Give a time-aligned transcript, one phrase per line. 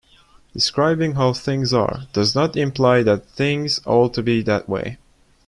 [0.51, 4.97] Describing how things are does not imply that things ought to be that way.